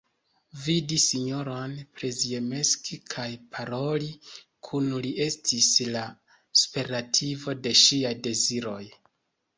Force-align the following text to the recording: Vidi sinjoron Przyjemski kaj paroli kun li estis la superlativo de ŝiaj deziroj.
Vidi 0.59 0.95
sinjoron 1.01 1.73
Przyjemski 1.99 2.97
kaj 3.15 3.27
paroli 3.57 4.09
kun 4.69 4.89
li 5.07 5.11
estis 5.27 5.69
la 5.97 6.03
superlativo 6.63 7.57
de 7.65 7.79
ŝiaj 7.83 8.19
deziroj. 8.31 8.85